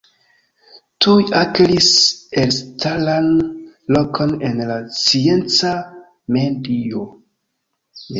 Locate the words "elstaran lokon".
2.43-4.33